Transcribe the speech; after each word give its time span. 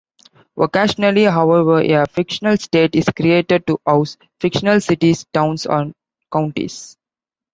Occasionally, 0.57 1.25
however, 1.25 1.79
a 1.79 2.07
fictional 2.07 2.57
state 2.57 2.95
is 2.95 3.05
created 3.15 3.67
to 3.67 3.79
house 3.85 4.17
fictional 4.39 4.81
cities, 4.81 5.27
towns, 5.31 5.67
or 5.67 5.91
counties. 6.33 6.97